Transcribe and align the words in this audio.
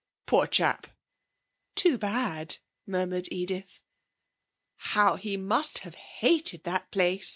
'Poor 0.25 0.47
chap!' 0.47 0.87
'Too 1.75 1.95
bad,' 1.95 2.57
murmured 2.87 3.27
Edith. 3.31 3.81
'How 4.77 5.15
he 5.15 5.37
must 5.37 5.83
have 5.85 5.93
hated 5.93 6.63
that 6.63 6.89
place!' 6.89 7.29